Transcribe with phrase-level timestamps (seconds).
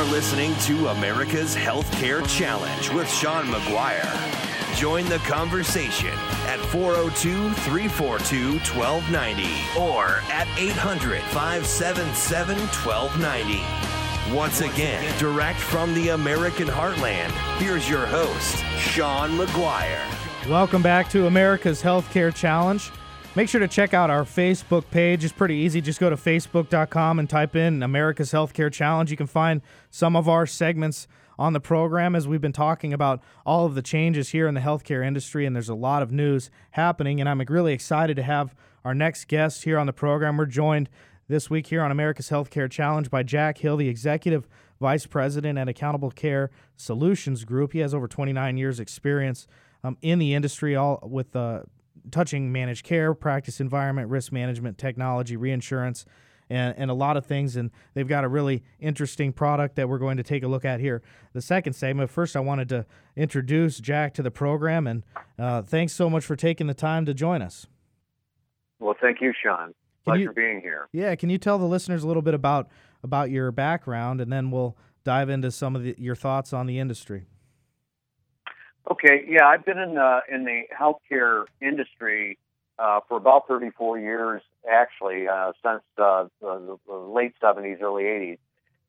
[0.00, 4.74] are listening to America's Healthcare Challenge with Sean McGuire.
[4.74, 6.14] Join the conversation
[6.46, 14.34] at 402 342 1290 or at 800 577 1290.
[14.34, 20.00] Once again, direct from the American heartland, here's your host, Sean McGuire.
[20.48, 22.90] Welcome back to America's Healthcare Challenge.
[23.36, 25.22] Make sure to check out our Facebook page.
[25.22, 25.80] It's pretty easy.
[25.80, 29.08] Just go to facebook.com and type in America's Healthcare Challenge.
[29.08, 31.06] You can find some of our segments
[31.38, 34.60] on the program as we've been talking about all of the changes here in the
[34.60, 37.20] healthcare industry, and there's a lot of news happening.
[37.20, 38.52] And I'm really excited to have
[38.84, 40.36] our next guest here on the program.
[40.36, 40.90] We're joined
[41.28, 44.48] this week here on America's Healthcare Challenge by Jack Hill, the Executive
[44.80, 47.74] Vice President at Accountable Care Solutions Group.
[47.74, 49.46] He has over 29 years' experience
[49.84, 51.60] um, in the industry, all with uh,
[52.10, 56.04] touching managed care, practice environment, risk management, technology, reinsurance,
[56.48, 57.56] and, and a lot of things.
[57.56, 60.80] And they've got a really interesting product that we're going to take a look at
[60.80, 61.02] here.
[61.32, 62.10] The second segment.
[62.10, 65.04] First, I wanted to introduce Jack to the program, and
[65.38, 67.66] uh, thanks so much for taking the time to join us.
[68.78, 69.74] Well, thank you, Sean.
[70.04, 70.88] Pleasure you, being here.
[70.92, 72.68] Yeah, can you tell the listeners a little bit about
[73.02, 76.78] about your background, and then we'll dive into some of the, your thoughts on the
[76.78, 77.26] industry.
[78.88, 82.38] Okay, yeah, I've been in the in the healthcare industry
[82.78, 88.38] uh, for about 34 years, actually, uh, since uh, the, the, late 70s, early 80s,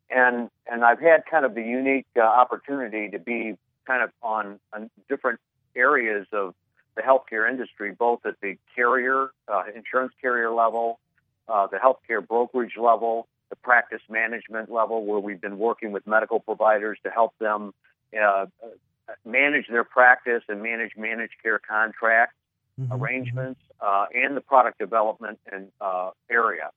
[0.09, 4.59] and and I've had kind of the unique uh, opportunity to be kind of on,
[4.73, 5.39] on different
[5.75, 6.53] areas of
[6.95, 10.99] the healthcare industry, both at the carrier, uh, insurance carrier level,
[11.47, 16.39] uh, the healthcare brokerage level, the practice management level, where we've been working with medical
[16.39, 17.73] providers to help them
[18.19, 18.45] uh,
[19.25, 22.33] manage their practice and manage managed care contract
[22.79, 22.93] mm-hmm.
[22.93, 26.69] arrangements, uh, and the product development and uh, area.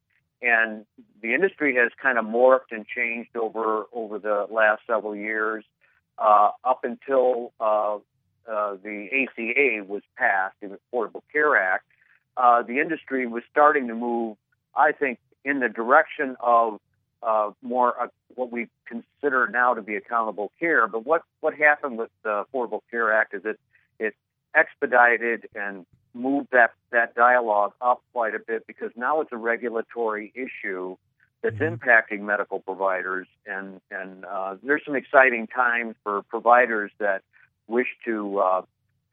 [0.43, 0.85] And
[1.23, 5.65] the industry has kind of morphed and changed over over the last several years,
[6.19, 7.97] uh, up until uh,
[8.51, 11.85] uh, the ACA was passed, the Affordable Care Act.
[12.37, 14.37] Uh, the industry was starting to move,
[14.77, 16.81] I think, in the direction of
[17.25, 20.87] uh, more uh, what we consider now to be accountable care.
[20.87, 23.59] But what, what happened with the Affordable Care Act is it
[23.99, 24.15] it
[24.55, 30.33] expedited and moved that, that dialogue up quite a bit because now it's a regulatory
[30.35, 30.97] issue
[31.43, 31.75] that's mm-hmm.
[31.75, 33.27] impacting medical providers.
[33.47, 37.23] And, and uh, there's some exciting times for providers that
[37.67, 38.63] wish to uh,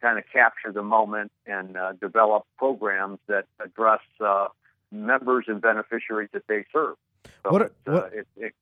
[0.01, 4.47] kind of capture the moment and uh, develop programs that address uh,
[4.91, 6.95] members and beneficiaries that they serve.
[7.43, 8.53] So what, uh, what it, it,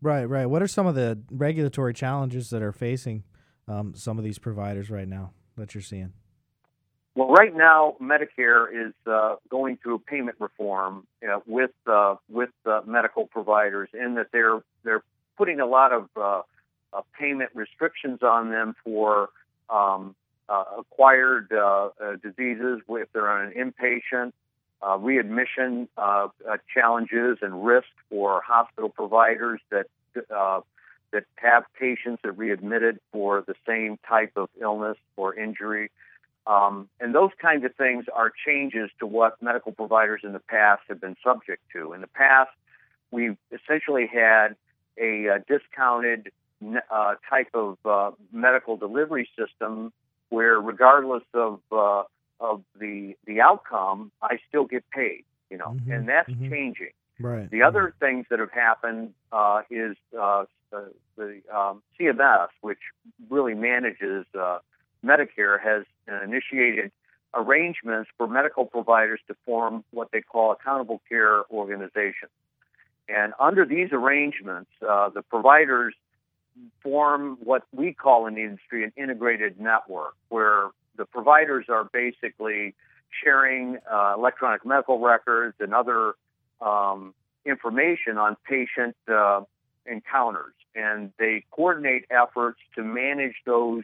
[0.00, 0.46] right, right.
[0.46, 3.24] What are some of the regulatory challenges that are facing
[3.68, 6.12] um, some of these providers right now that you're seeing?
[7.14, 12.50] Well, right now, Medicare is uh, going through payment reform uh, with uh, with
[12.86, 15.02] medical providers, in that they're they're
[15.36, 16.42] putting a lot of uh,
[16.92, 19.28] uh, payment restrictions on them for
[19.68, 20.14] um,
[20.48, 21.50] acquired
[22.22, 24.32] diseases if they're on an inpatient
[24.86, 29.86] uh, readmission uh, uh, challenges and risk for hospital providers that
[30.34, 30.60] uh,
[31.12, 35.90] that have patients that readmitted for the same type of illness or injury.
[36.46, 40.82] Um, and those kinds of things are changes to what medical providers in the past
[40.88, 41.92] have been subject to.
[41.92, 42.50] In the past,
[43.10, 44.56] we've essentially had
[44.98, 46.32] a, a discounted
[46.90, 49.92] uh, type of uh, medical delivery system
[50.30, 52.02] where, regardless of uh,
[52.42, 55.24] of the the outcome, I still get paid.
[55.50, 56.50] You know, mm-hmm, and that's mm-hmm.
[56.50, 56.90] changing.
[57.20, 57.50] Right.
[57.50, 62.78] The other things that have happened uh, is uh, the, the um, CMS, which
[63.30, 64.58] really manages uh,
[65.04, 65.84] Medicare, has
[66.24, 66.90] initiated
[67.34, 72.32] arrangements for medical providers to form what they call accountable care organizations.
[73.08, 75.94] And under these arrangements, uh, the providers
[76.82, 82.74] form what we call in the industry an integrated network, where the providers are basically
[83.22, 86.14] sharing uh, electronic medical records and other
[86.60, 89.40] um, information on patient uh,
[89.86, 93.82] encounters, and they coordinate efforts to manage those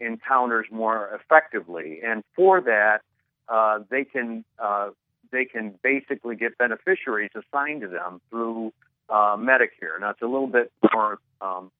[0.00, 2.00] encounters more effectively.
[2.04, 3.00] And for that,
[3.48, 4.90] uh, they can uh,
[5.30, 8.72] they can basically get beneficiaries assigned to them through
[9.08, 10.00] uh, Medicare.
[10.00, 11.70] Now it's a little bit more um,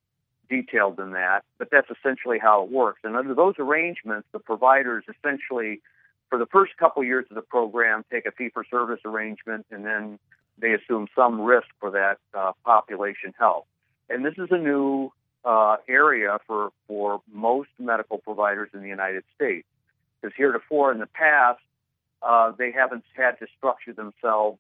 [0.49, 3.01] detailed than that, but that's essentially how it works.
[3.05, 5.81] And under those arrangements, the providers essentially,
[6.29, 9.85] for the first couple years of the program, take a fee for service arrangement, and
[9.85, 10.19] then
[10.59, 13.67] they assume some risk for that uh, population health.
[14.09, 15.11] And this is a new
[15.45, 19.67] uh, area for, for most medical providers in the United States.
[20.21, 21.61] Because heretofore in the past,
[22.23, 24.59] uh, they haven't had to structure themselves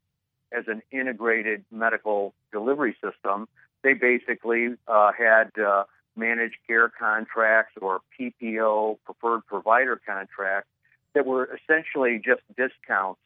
[0.52, 3.48] as an integrated medical delivery system
[3.84, 5.84] they basically uh, had uh,
[6.16, 10.68] managed care contracts or PPO, preferred provider contracts,
[11.14, 13.20] that were essentially just discounts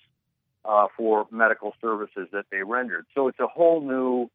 [0.66, 3.06] uh, for medical services that they rendered.
[3.14, 4.28] So it's a whole new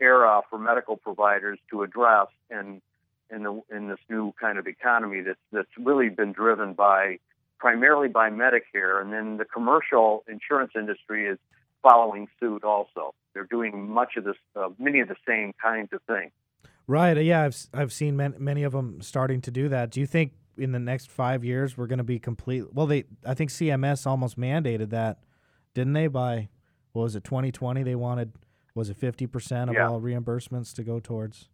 [0.00, 2.82] era for medical providers to address in
[3.30, 7.18] in, the, in this new kind of economy that's that's really been driven by
[7.58, 11.38] primarily by Medicare, and then the commercial insurance industry is
[11.82, 12.64] following suit.
[12.64, 16.32] Also, they're doing much of this, uh, many of the same kinds of things.
[16.88, 17.16] Right.
[17.18, 19.90] Yeah, I've I've seen many of them starting to do that.
[19.90, 22.64] Do you think in the next five years we're going to be complete?
[22.72, 25.18] Well, they I think CMS almost mandated that,
[25.74, 26.08] didn't they?
[26.08, 26.48] By
[26.92, 27.82] what was it 2020?
[27.82, 28.32] They wanted
[28.74, 29.88] was it 50 percent of yeah.
[29.88, 31.48] all reimbursements to go towards?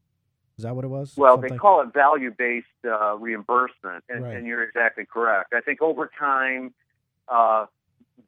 [0.57, 1.15] Is that what it was?
[1.17, 1.51] Well, Something?
[1.51, 4.37] they call it value based uh, reimbursement, and, right.
[4.37, 5.53] and, you're exactly correct.
[5.53, 6.73] I think over time,
[7.27, 7.67] uh,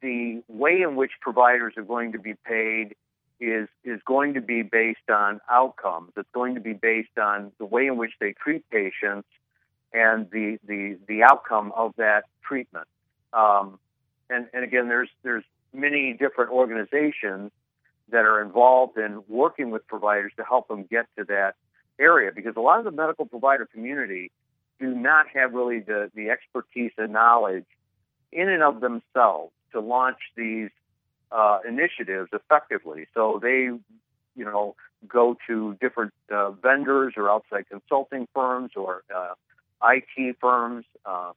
[0.01, 2.95] the way in which providers are going to be paid
[3.39, 6.11] is is going to be based on outcomes.
[6.17, 9.27] It's going to be based on the way in which they treat patients
[9.93, 12.87] and the the the outcome of that treatment.
[13.33, 13.79] Um,
[14.29, 15.43] and and again, there's there's
[15.73, 17.51] many different organizations
[18.09, 21.55] that are involved in working with providers to help them get to that
[21.99, 24.31] area because a lot of the medical provider community
[24.79, 27.65] do not have really the, the expertise and knowledge
[28.31, 30.69] in and of themselves to launch these
[31.31, 33.07] uh, initiatives effectively.
[33.13, 33.69] So they,
[34.35, 34.75] you know,
[35.07, 39.33] go to different uh, vendors or outside consulting firms or uh,
[39.83, 41.31] IT firms uh,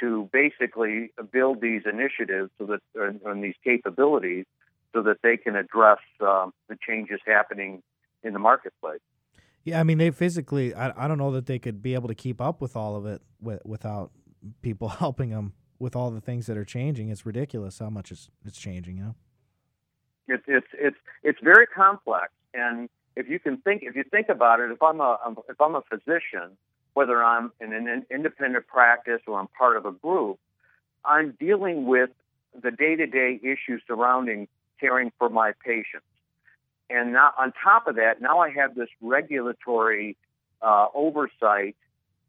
[0.00, 2.80] to basically build these initiatives so that
[3.24, 4.46] and, these capabilities
[4.92, 7.82] so that they can address um, the changes happening
[8.22, 9.00] in the marketplace.
[9.64, 12.14] Yeah, I mean, they physically, I, I don't know that they could be able to
[12.14, 14.10] keep up with all of it with, without
[14.62, 17.08] people helping them with all the things that are changing.
[17.08, 19.14] It's ridiculous how much it's, it's changing, you know?
[20.26, 22.32] It's, it's, it's, it's very complex.
[22.52, 25.74] And if you can think, if you think about it, if I'm a, if I'm
[25.74, 26.56] a physician,
[26.94, 30.38] whether I'm in an independent practice or I'm part of a group,
[31.04, 32.10] I'm dealing with
[32.60, 34.48] the day-to-day issues surrounding
[34.80, 36.06] caring for my patients.
[36.90, 40.16] And now, on top of that, now I have this regulatory
[40.62, 41.76] uh, oversight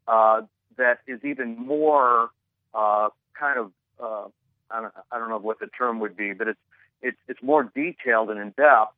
[0.06, 0.42] uh,
[0.76, 2.30] that is even more
[2.74, 3.08] uh,
[3.38, 3.72] kind of
[4.02, 4.28] uh,
[4.70, 6.60] I don't, I don't know what the term would be, but it's
[7.02, 8.94] it's it's more detailed and in depth.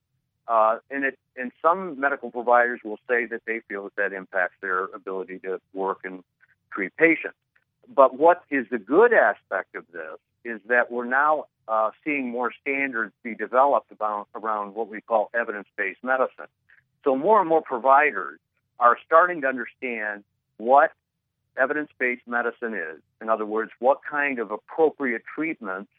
[0.48, 4.56] Uh, and it and some medical providers will say that they feel that that impacts
[4.60, 6.22] their ability to work and
[6.72, 7.36] treat patients.
[7.94, 12.52] But what is the good aspect of this is that we're now uh, seeing more
[12.60, 16.46] standards be developed about, around what we call evidence based medicine.
[17.04, 18.38] So, more and more providers
[18.78, 20.24] are starting to understand
[20.56, 20.90] what
[21.56, 23.00] evidence based medicine is.
[23.20, 25.90] In other words, what kind of appropriate treatments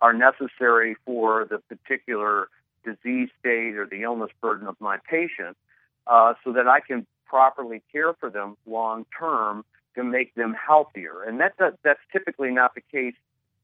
[0.00, 2.48] are necessary for the particular
[2.84, 5.56] disease state or the illness burden of my patient
[6.06, 9.64] uh, so that I can properly care for them long term
[9.96, 11.22] to make them healthier.
[11.22, 13.14] And that, that, that's typically not the case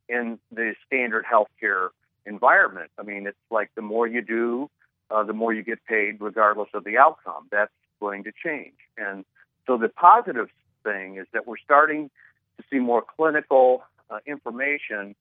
[0.08, 1.88] in the standard healthcare
[2.26, 2.90] environment.
[2.98, 4.70] I mean, it's like the more you do,
[5.10, 7.48] uh, the more you get paid, regardless of the outcome.
[7.50, 8.74] That's going to change.
[8.96, 9.24] And
[9.66, 10.48] so the positive
[10.84, 12.11] thing is that we're starting
[12.58, 15.14] to see more clinical uh, information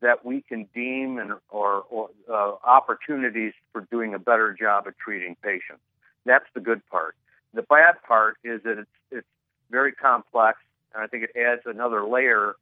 [0.00, 4.96] that we can deem and or, or uh, opportunities for doing a better job of
[4.96, 5.82] treating patients.
[6.24, 7.16] That's the good part.
[7.54, 9.26] The bad part is that it's it's
[9.70, 10.58] very complex,
[10.94, 12.54] and I think it adds another layer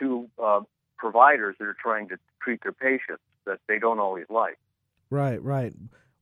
[0.00, 0.60] to uh,
[0.96, 4.58] providers that are trying to treat their patients that they don't always like.
[5.10, 5.74] Right, right.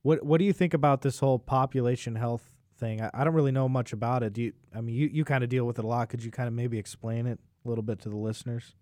[0.03, 3.01] What What do you think about this whole population health thing?
[3.01, 4.33] I, I don't really know much about it.
[4.33, 4.53] Do you?
[4.73, 6.09] I mean, you, you kind of deal with it a lot.
[6.09, 8.75] Could you kind of maybe explain it a little bit to the listeners?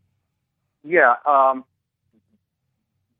[0.83, 1.63] Yeah, um,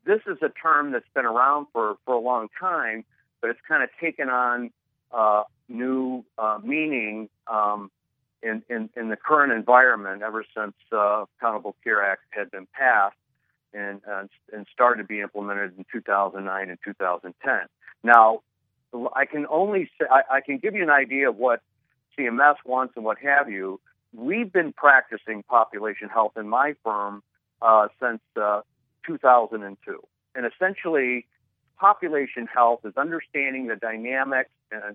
[0.06, 3.06] this is a term that's been around for for a long time,
[3.42, 4.72] but it's kind of taken on
[5.12, 7.92] uh, new uh, meaning um,
[8.42, 13.16] in, in, in the current environment ever since uh, Accountable Care Act had been passed
[13.74, 17.60] and, uh, and started to be implemented in 2009 and 2010.
[18.04, 18.42] Now,
[19.16, 21.62] I can only say, I, I can give you an idea of what
[22.18, 23.80] CMS wants and what have you.
[24.14, 27.24] We've been practicing population health in my firm
[27.62, 28.62] uh, since uh,
[29.08, 30.00] 2002.
[30.36, 31.26] And essentially,
[31.78, 34.52] population health is understanding the dynamics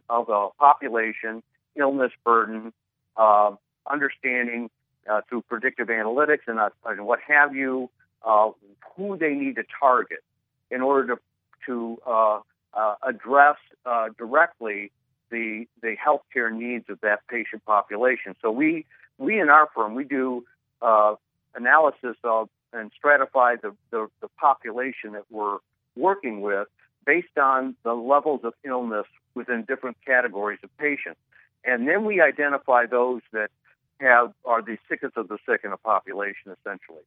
[0.09, 1.43] of a population,
[1.77, 2.73] illness burden,
[3.17, 3.53] uh,
[3.91, 4.71] understanding
[5.11, 7.91] uh, through predictive analytics and, uh, and what have you,
[8.25, 8.51] uh,
[8.97, 10.23] who they need to target
[10.71, 11.21] in order to,
[11.67, 12.43] to
[12.75, 13.57] uh, uh, address
[14.17, 14.91] directly
[15.31, 18.35] the, the healthcare needs of that patient population.
[18.41, 18.87] So we,
[19.19, 20.45] we in our firm, we do
[21.55, 25.59] analysis of and stratify the, the, the population that we're
[25.97, 26.69] working with
[27.07, 31.21] based on the levels of illness within different categories of patients.
[31.65, 33.51] And then we identify those that
[34.01, 37.03] have are the sickest of the sick in a population, essentially.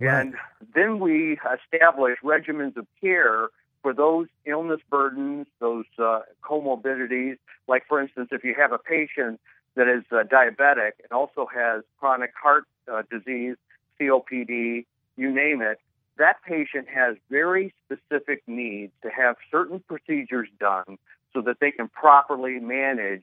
[0.00, 0.20] Right.
[0.20, 0.34] And
[0.74, 3.48] then we establish regimens of care
[3.82, 7.38] for those illness burdens, those uh, comorbidities.
[7.68, 9.40] Like, for instance, if you have a patient
[9.76, 13.56] that is uh, diabetic and also has chronic heart uh, disease,
[14.00, 14.84] COPD,
[15.16, 15.78] you name it,
[16.18, 20.98] that patient has very specific needs to have certain procedures done
[21.32, 23.22] so that they can properly manage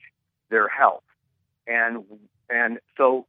[0.49, 1.03] their health.
[1.67, 2.05] And
[2.49, 3.25] and so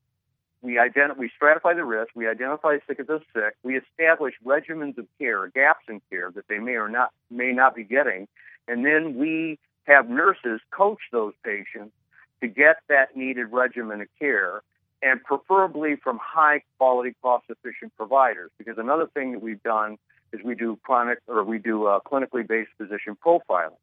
[0.63, 4.99] we ident- we stratify the risk, we identify sick as the sick, we establish regimens
[4.99, 8.27] of care, gaps in care that they may or not may not be getting,
[8.67, 11.93] and then we have nurses coach those patients
[12.41, 14.63] to get that needed regimen of care
[15.03, 18.51] and preferably from high quality, cost efficient providers.
[18.59, 19.97] Because another thing that we've done
[20.33, 23.77] is we do chronic or we do uh, clinically based physician profiling.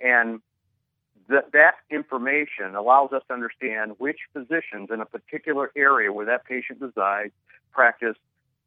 [0.00, 0.40] And
[1.28, 6.44] that that information allows us to understand which physicians in a particular area where that
[6.44, 7.32] patient resides
[7.72, 8.16] practice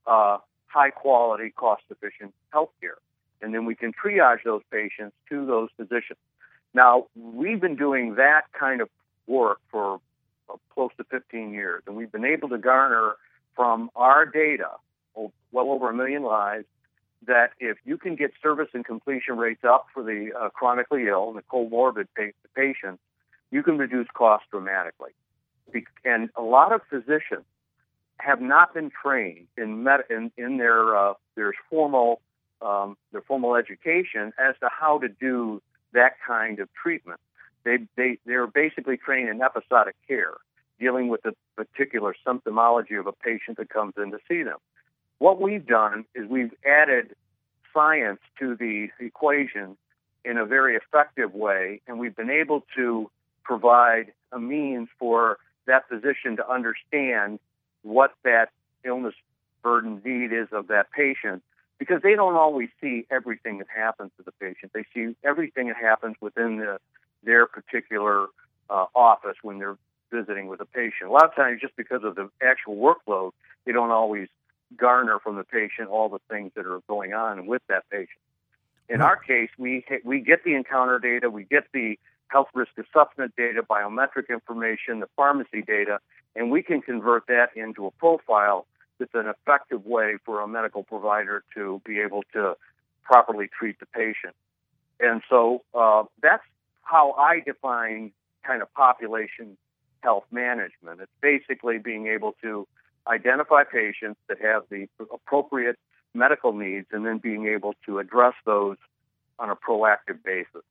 [0.08, 0.38] uh,
[0.68, 2.98] high quality, cost efficient health care.
[3.42, 6.20] And then we can triage those patients to those physicians.
[6.74, 8.90] Now, we've been doing that kind of
[9.28, 10.00] work for
[10.50, 13.16] uh, close to 15 years, and we've been able to garner
[13.56, 14.72] from our data
[15.16, 16.66] well over a million lives
[17.28, 21.30] that if you can get service and completion rates up for the uh, chronically ill
[21.30, 23.02] and the comorbid pa- patients,
[23.52, 25.12] you can reduce costs dramatically.
[25.72, 27.46] Be- and a lot of physicians
[28.20, 32.22] have not been trained in med- in, in their uh, their formal
[32.62, 35.62] um, their formal education as to how to do
[35.94, 37.20] that kind of treatment.
[37.64, 40.36] They they they're basically trained in episodic care,
[40.80, 44.58] dealing with the particular symptomology of a patient that comes in to see them.
[45.20, 47.16] What we've done is we've added
[47.74, 49.78] science to the equation
[50.26, 53.12] in a very effective way, and we've been able to
[53.44, 57.40] provide a means for that physician to understand
[57.84, 58.50] what that
[58.84, 59.14] illness
[59.62, 61.44] burden need is of that patient
[61.78, 64.72] because they don't always see everything that happens to the patient.
[64.74, 66.80] They see everything that happens within the,
[67.24, 68.28] their particular
[68.70, 69.78] uh, office when they're
[70.12, 71.10] visiting with a patient.
[71.10, 73.32] A lot of times, just because of the actual workload,
[73.66, 74.28] they don't always
[74.80, 78.20] garner from the patient all the things that are going on with that patient.
[78.88, 83.36] In our case, we we get the encounter data, we get the health risk assessment
[83.36, 86.00] data, biometric information, the pharmacy data,
[86.36, 88.66] and we can convert that into a profile
[88.98, 92.56] that's an effective way for a medical provider to be able to
[93.04, 94.36] properly treat the patient.
[95.00, 96.44] And so uh, that's
[96.84, 98.12] how I define
[98.44, 99.58] kind of population
[100.02, 101.02] health management.
[101.02, 102.68] It's basically being able to
[103.10, 105.78] identify patients that have the appropriate
[106.14, 108.78] medical needs and then being able to address those
[109.40, 110.62] on a proactive basis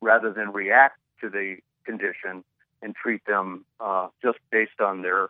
[0.00, 2.44] rather than react to the condition
[2.82, 5.28] and treat them uh, just based on their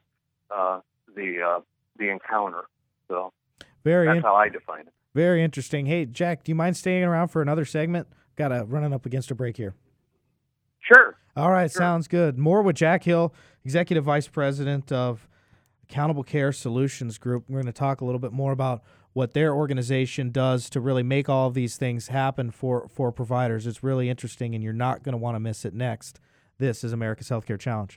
[0.55, 0.81] uh,
[1.17, 1.61] the uh,
[1.99, 2.63] the encounter.
[3.09, 3.33] So
[3.85, 4.93] very that's in- how I define it.
[5.15, 5.87] very interesting.
[5.87, 8.09] Hey, Jack, do you mind staying around for another segment?
[8.37, 9.75] Got to running up against a break here.
[10.81, 11.17] Sure.
[11.37, 11.81] All right, Sure.
[11.81, 12.39] sounds good.
[12.39, 13.35] More with Jack Hill,
[13.65, 15.29] Executive Vice President of
[15.91, 17.45] Accountable Care Solutions Group.
[17.49, 18.83] We're going to talk a little bit more about
[19.15, 23.67] what their organization does to really make all of these things happen for, for providers.
[23.67, 26.21] It's really interesting, and you're not going to want to miss it next.
[26.59, 27.97] This is America's Healthcare Challenge.